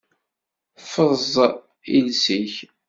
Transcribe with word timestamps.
Ffeẓ 0.83 1.33
iles-ik! 1.97 2.55